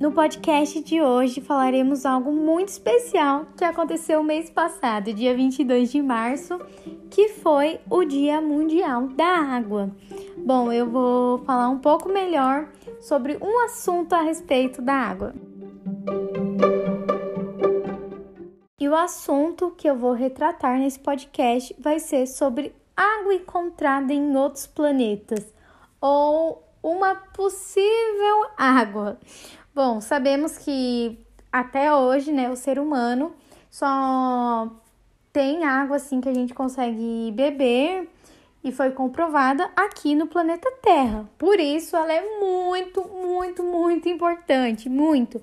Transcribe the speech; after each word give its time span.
No 0.00 0.12
podcast 0.12 0.80
de 0.80 1.02
hoje 1.02 1.40
falaremos 1.40 2.06
algo 2.06 2.30
muito 2.30 2.68
especial 2.68 3.46
que 3.56 3.64
aconteceu 3.64 4.22
mês 4.22 4.48
passado, 4.48 5.12
dia 5.12 5.34
22 5.34 5.90
de 5.90 6.00
março, 6.00 6.56
que 7.10 7.30
foi 7.30 7.80
o 7.90 8.04
Dia 8.04 8.40
Mundial 8.40 9.08
da 9.08 9.26
Água. 9.26 9.90
Bom, 10.36 10.72
eu 10.72 10.88
vou 10.88 11.38
falar 11.38 11.68
um 11.68 11.80
pouco 11.80 12.08
melhor 12.08 12.68
sobre 13.00 13.38
um 13.42 13.64
assunto 13.64 14.12
a 14.12 14.22
respeito 14.22 14.80
da 14.80 14.94
água. 14.94 15.34
E 18.78 18.88
o 18.88 18.94
assunto 18.94 19.72
que 19.76 19.90
eu 19.90 19.96
vou 19.96 20.12
retratar 20.12 20.78
nesse 20.78 21.00
podcast 21.00 21.74
vai 21.76 21.98
ser 21.98 22.28
sobre 22.28 22.72
água 22.96 23.34
encontrada 23.34 24.12
em 24.12 24.36
outros 24.36 24.68
planetas 24.68 25.52
ou 26.00 26.62
uma 26.80 27.16
possível 27.16 28.46
água. 28.56 29.18
Bom, 29.78 30.00
sabemos 30.00 30.58
que 30.58 31.24
até 31.52 31.94
hoje, 31.94 32.32
né, 32.32 32.50
o 32.50 32.56
ser 32.56 32.80
humano 32.80 33.32
só 33.70 34.68
tem 35.32 35.62
água 35.62 35.94
assim 35.94 36.20
que 36.20 36.28
a 36.28 36.34
gente 36.34 36.52
consegue 36.52 37.30
beber 37.32 38.08
e 38.64 38.72
foi 38.72 38.90
comprovada 38.90 39.70
aqui 39.76 40.16
no 40.16 40.26
planeta 40.26 40.68
Terra. 40.82 41.30
Por 41.38 41.60
isso 41.60 41.96
ela 41.96 42.12
é 42.12 42.40
muito, 42.40 43.04
muito, 43.04 43.62
muito 43.62 44.08
importante, 44.08 44.88
muito. 44.88 45.40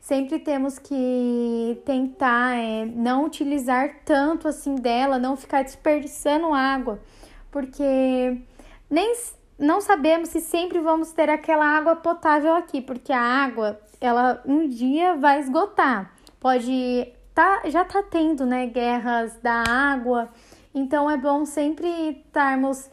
Sempre 0.00 0.38
temos 0.38 0.78
que 0.78 1.78
tentar 1.84 2.56
é, 2.56 2.86
não 2.86 3.26
utilizar 3.26 3.96
tanto 4.02 4.48
assim 4.48 4.76
dela, 4.76 5.18
não 5.18 5.36
ficar 5.36 5.62
desperdiçando 5.62 6.54
água, 6.54 7.02
porque 7.50 8.40
nem 8.88 9.14
não 9.58 9.80
sabemos 9.80 10.30
se 10.30 10.40
sempre 10.40 10.80
vamos 10.80 11.12
ter 11.12 11.30
aquela 11.30 11.64
água 11.64 11.96
potável 11.96 12.54
aqui, 12.54 12.80
porque 12.80 13.12
a 13.12 13.20
água, 13.20 13.80
ela 14.00 14.42
um 14.44 14.68
dia 14.68 15.14
vai 15.16 15.40
esgotar. 15.40 16.12
Pode 16.40 17.12
tá, 17.34 17.62
já 17.66 17.84
tá 17.84 18.02
tendo, 18.02 18.44
né, 18.46 18.66
guerras 18.66 19.36
da 19.42 19.62
água. 19.66 20.28
Então 20.74 21.10
é 21.10 21.16
bom 21.16 21.44
sempre 21.44 21.88
estarmos 22.26 22.90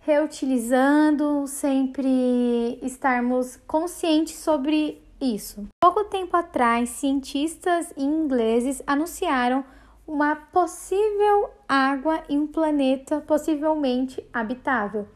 reutilizando, 0.00 1.46
sempre 1.46 2.78
estarmos 2.82 3.56
conscientes 3.66 4.36
sobre 4.36 5.00
isso. 5.20 5.66
Pouco 5.80 6.04
tempo 6.04 6.36
atrás, 6.36 6.90
cientistas 6.90 7.92
ingleses 7.96 8.82
anunciaram 8.86 9.64
uma 10.06 10.34
possível 10.34 11.50
água 11.68 12.22
em 12.28 12.38
um 12.40 12.46
planeta 12.46 13.20
possivelmente 13.20 14.22
habitável. 14.32 15.06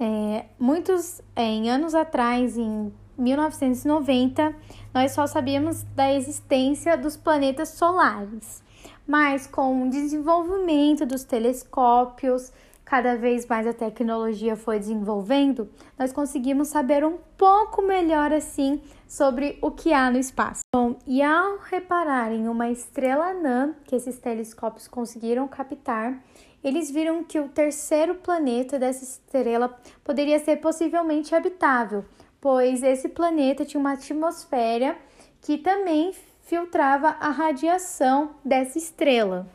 É, 0.00 0.46
muitos, 0.58 1.20
é, 1.34 1.42
em 1.42 1.70
anos 1.70 1.94
atrás, 1.94 2.56
em 2.56 2.92
1990, 3.16 4.54
nós 4.94 5.12
só 5.12 5.26
sabíamos 5.26 5.82
da 5.94 6.12
existência 6.14 6.96
dos 6.96 7.16
planetas 7.16 7.70
solares. 7.70 8.62
Mas 9.06 9.46
com 9.46 9.82
o 9.82 9.90
desenvolvimento 9.90 11.04
dos 11.04 11.24
telescópios, 11.24 12.52
cada 12.88 13.16
vez 13.16 13.46
mais 13.46 13.66
a 13.66 13.72
tecnologia 13.74 14.56
foi 14.56 14.78
desenvolvendo, 14.78 15.68
nós 15.98 16.10
conseguimos 16.10 16.68
saber 16.68 17.04
um 17.04 17.18
pouco 17.36 17.82
melhor 17.82 18.32
assim 18.32 18.80
sobre 19.06 19.58
o 19.60 19.70
que 19.70 19.92
há 19.92 20.10
no 20.10 20.18
espaço. 20.18 20.60
Bom, 20.74 20.98
e 21.06 21.22
ao 21.22 21.58
reparar 21.58 22.32
em 22.32 22.48
uma 22.48 22.70
estrela 22.70 23.30
anã 23.30 23.74
que 23.84 23.94
esses 23.94 24.18
telescópios 24.18 24.88
conseguiram 24.88 25.46
captar, 25.46 26.22
eles 26.62 26.90
viram 26.90 27.22
que 27.22 27.38
o 27.38 27.48
terceiro 27.48 28.16
planeta 28.16 28.78
dessa 28.78 29.04
estrela 29.04 29.76
poderia 30.02 30.38
ser 30.38 30.56
possivelmente 30.56 31.34
habitável, 31.34 32.04
pois 32.40 32.82
esse 32.82 33.08
planeta 33.08 33.64
tinha 33.64 33.80
uma 33.80 33.92
atmosfera 33.92 34.96
que 35.40 35.58
também 35.58 36.12
filtrava 36.42 37.08
a 37.20 37.30
radiação 37.30 38.34
dessa 38.44 38.78
estrela. 38.78 39.48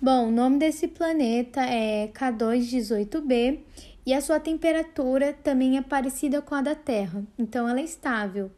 Bom, 0.00 0.28
o 0.28 0.32
nome 0.32 0.58
desse 0.58 0.88
planeta 0.88 1.60
é 1.60 2.08
K218b 2.08 3.60
e 4.04 4.12
a 4.12 4.20
sua 4.20 4.40
temperatura 4.40 5.32
também 5.32 5.76
é 5.76 5.82
parecida 5.82 6.42
com 6.42 6.56
a 6.56 6.62
da 6.62 6.74
Terra, 6.74 7.22
então 7.38 7.68
ela 7.68 7.78
é 7.78 7.84
estável, 7.84 8.50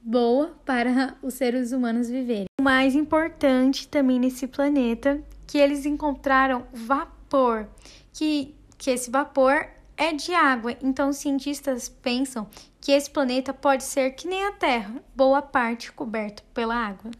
boa 0.00 0.54
para 0.64 1.16
os 1.20 1.34
seres 1.34 1.72
humanos 1.72 2.08
viverem. 2.08 2.46
O 2.60 2.62
mais 2.62 2.94
importante 2.94 3.88
também 3.88 4.20
nesse 4.20 4.46
planeta 4.46 5.20
que 5.48 5.58
eles 5.58 5.84
encontraram 5.84 6.64
vapor 6.72 7.23
vapor, 7.34 7.66
que, 8.12 8.54
que 8.78 8.90
esse 8.90 9.10
vapor 9.10 9.66
é 9.96 10.12
de 10.12 10.32
água. 10.32 10.76
Então, 10.80 11.12
cientistas 11.12 11.88
pensam 11.88 12.48
que 12.80 12.92
esse 12.92 13.10
planeta 13.10 13.52
pode 13.52 13.82
ser 13.82 14.12
que 14.12 14.28
nem 14.28 14.44
a 14.44 14.52
Terra, 14.52 15.02
boa 15.16 15.42
parte 15.42 15.90
coberto 15.90 16.44
pela 16.54 16.74
água. 16.74 17.10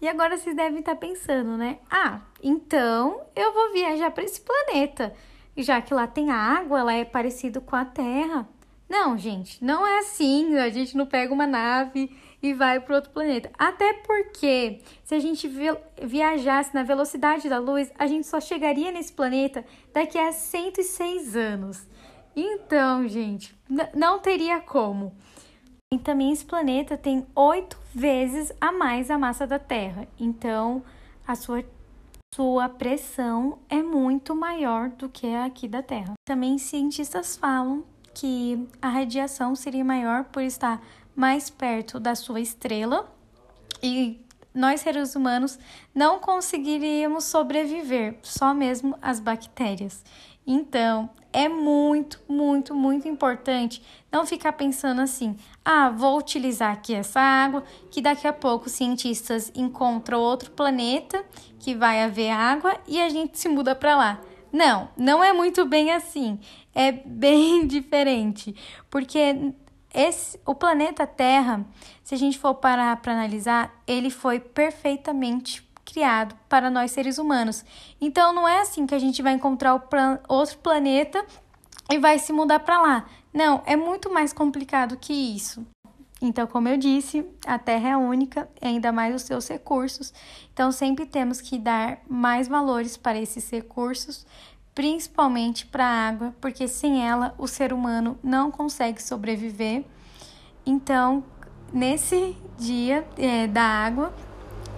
E 0.00 0.08
agora 0.08 0.36
vocês 0.36 0.54
devem 0.54 0.80
estar 0.80 0.96
pensando, 0.96 1.56
né? 1.56 1.78
Ah, 1.90 2.20
então 2.42 3.22
eu 3.34 3.54
vou 3.54 3.72
viajar 3.72 4.10
para 4.10 4.24
esse 4.24 4.40
planeta, 4.40 5.14
já 5.56 5.80
que 5.80 5.94
lá 5.94 6.06
tem 6.06 6.30
água, 6.30 6.80
ela 6.80 6.92
é 6.92 7.04
parecido 7.04 7.62
com 7.62 7.74
a 7.74 7.86
Terra. 7.86 8.46
Não, 8.86 9.16
gente, 9.16 9.64
não 9.64 9.86
é 9.86 10.00
assim. 10.00 10.58
A 10.58 10.68
gente 10.68 10.94
não 10.94 11.06
pega 11.06 11.32
uma 11.32 11.46
nave 11.46 12.14
e 12.44 12.52
vai 12.52 12.78
para 12.78 12.96
outro 12.96 13.10
planeta. 13.10 13.50
Até 13.58 13.94
porque, 13.94 14.82
se 15.02 15.14
a 15.14 15.18
gente 15.18 15.50
viajasse 16.02 16.74
na 16.74 16.82
velocidade 16.82 17.48
da 17.48 17.58
luz, 17.58 17.90
a 17.98 18.06
gente 18.06 18.26
só 18.26 18.38
chegaria 18.38 18.92
nesse 18.92 19.14
planeta 19.14 19.64
daqui 19.94 20.18
a 20.18 20.30
106 20.30 21.34
anos. 21.34 21.88
Então, 22.36 23.08
gente, 23.08 23.56
não 23.94 24.18
teria 24.18 24.60
como. 24.60 25.16
E 25.90 25.98
também 25.98 26.32
esse 26.32 26.44
planeta 26.44 26.98
tem 26.98 27.26
oito 27.34 27.78
vezes 27.94 28.52
a 28.60 28.70
mais 28.70 29.10
a 29.10 29.16
massa 29.16 29.46
da 29.46 29.58
Terra. 29.58 30.06
Então, 30.20 30.84
a 31.26 31.34
sua, 31.34 31.64
sua 32.34 32.68
pressão 32.68 33.58
é 33.70 33.82
muito 33.82 34.36
maior 34.36 34.90
do 34.90 35.08
que 35.08 35.28
a 35.28 35.46
aqui 35.46 35.66
da 35.66 35.82
Terra. 35.82 36.12
Também 36.26 36.58
cientistas 36.58 37.38
falam 37.38 37.84
que 38.12 38.68
a 38.82 38.88
radiação 38.88 39.56
seria 39.56 39.84
maior 39.84 40.24
por 40.24 40.42
estar 40.42 40.80
mais 41.14 41.50
perto 41.50 42.00
da 42.00 42.14
sua 42.14 42.40
estrela 42.40 43.12
e 43.82 44.20
nós 44.54 44.80
seres 44.80 45.16
humanos 45.16 45.58
não 45.94 46.20
conseguiríamos 46.20 47.24
sobreviver, 47.24 48.16
só 48.22 48.54
mesmo 48.54 48.96
as 49.02 49.18
bactérias. 49.18 50.04
Então, 50.46 51.10
é 51.32 51.48
muito, 51.48 52.20
muito, 52.28 52.74
muito 52.74 53.08
importante 53.08 53.82
não 54.12 54.24
ficar 54.24 54.52
pensando 54.52 55.00
assim: 55.00 55.36
ah, 55.64 55.90
vou 55.90 56.18
utilizar 56.18 56.72
aqui 56.72 56.94
essa 56.94 57.20
água, 57.20 57.64
que 57.90 58.00
daqui 58.00 58.28
a 58.28 58.32
pouco 58.32 58.68
cientistas 58.68 59.50
encontram 59.54 60.20
outro 60.20 60.52
planeta 60.52 61.24
que 61.58 61.74
vai 61.74 62.02
haver 62.02 62.30
água 62.30 62.76
e 62.86 63.00
a 63.00 63.08
gente 63.08 63.38
se 63.38 63.48
muda 63.48 63.74
para 63.74 63.96
lá. 63.96 64.20
Não, 64.52 64.88
não 64.96 65.24
é 65.24 65.32
muito 65.32 65.66
bem 65.66 65.90
assim. 65.90 66.38
É 66.72 66.92
bem 66.92 67.66
diferente, 67.66 68.54
porque 68.88 69.52
esse, 69.94 70.40
o 70.44 70.54
planeta 70.54 71.06
Terra, 71.06 71.64
se 72.02 72.14
a 72.14 72.18
gente 72.18 72.38
for 72.38 72.54
parar 72.54 72.96
para 72.96 73.12
analisar, 73.12 73.72
ele 73.86 74.10
foi 74.10 74.40
perfeitamente 74.40 75.66
criado 75.84 76.34
para 76.48 76.68
nós 76.68 76.90
seres 76.90 77.18
humanos. 77.18 77.64
Então 78.00 78.32
não 78.32 78.48
é 78.48 78.60
assim 78.60 78.86
que 78.86 78.94
a 78.94 78.98
gente 78.98 79.22
vai 79.22 79.34
encontrar 79.34 79.78
plan 79.78 80.18
outro 80.28 80.58
planeta 80.58 81.24
e 81.90 81.98
vai 81.98 82.18
se 82.18 82.32
mudar 82.32 82.60
para 82.60 82.80
lá. 82.80 83.06
Não, 83.32 83.62
é 83.66 83.76
muito 83.76 84.12
mais 84.12 84.32
complicado 84.32 84.96
que 84.96 85.12
isso. 85.12 85.64
Então, 86.22 86.46
como 86.46 86.68
eu 86.68 86.76
disse, 86.76 87.26
a 87.46 87.58
Terra 87.58 87.90
é 87.90 87.96
única, 87.96 88.48
ainda 88.62 88.90
mais 88.90 89.14
os 89.14 89.22
seus 89.22 89.46
recursos. 89.48 90.14
Então, 90.52 90.72
sempre 90.72 91.04
temos 91.04 91.40
que 91.40 91.58
dar 91.58 91.98
mais 92.08 92.48
valores 92.48 92.96
para 92.96 93.20
esses 93.20 93.50
recursos, 93.50 94.26
principalmente 94.74 95.66
para 95.66 95.84
a 95.84 96.08
água, 96.08 96.34
porque 96.40 96.66
sem 96.66 97.06
ela 97.06 97.34
o 97.38 97.46
ser 97.46 97.72
humano 97.72 98.18
não 98.22 98.50
consegue 98.50 99.02
sobreviver. 99.02 99.84
Então, 100.66 101.22
nesse 101.72 102.36
dia 102.58 103.06
é, 103.16 103.46
da 103.46 103.62
água, 103.62 104.12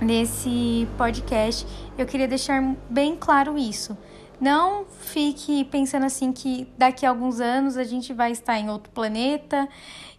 nesse 0.01 0.87
podcast, 0.99 1.67
eu 1.97 2.05
queria 2.05 2.29
deixar 2.29 2.63
bem 2.91 3.17
claro 3.17 3.57
isso. 3.57 3.97
Não 4.39 4.85
fique 4.85 5.65
pensando 5.65 6.05
assim 6.05 6.31
que 6.31 6.71
daqui 6.77 7.07
a 7.07 7.09
alguns 7.09 7.41
anos 7.41 7.79
a 7.79 7.85
gente 7.85 8.13
vai 8.13 8.33
estar 8.33 8.59
em 8.59 8.69
outro 8.69 8.91
planeta 8.93 9.67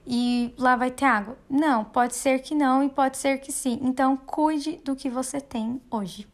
e 0.07 0.53
lá 0.57 0.75
vai 0.75 0.89
ter 0.89 1.05
água. 1.05 1.37
Não, 1.47 1.83
pode 1.83 2.15
ser 2.15 2.39
que 2.39 2.55
não 2.55 2.81
e 2.81 2.89
pode 2.89 3.17
ser 3.17 3.37
que 3.37 3.51
sim. 3.51 3.79
Então, 3.83 4.17
cuide 4.17 4.81
do 4.83 4.95
que 4.95 5.07
você 5.07 5.39
tem 5.39 5.79
hoje. 5.91 6.27